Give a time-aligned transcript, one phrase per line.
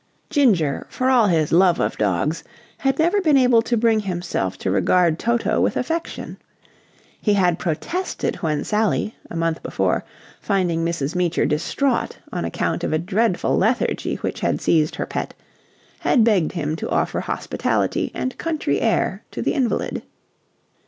[0.31, 2.43] Ginger, for all his love of dogs,
[2.79, 6.37] had never been able to bring himself to regard Toto with affection.
[7.21, 10.03] He had protested when Sally, a month before,
[10.39, 11.13] finding Mrs.
[11.15, 15.35] Meecher distraught on account of a dreadful lethargy which had seized her pet,
[15.99, 20.01] had begged him to offer hospitality and country air to the invalid.